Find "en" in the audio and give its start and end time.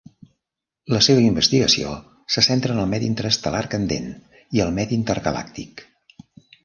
2.77-2.81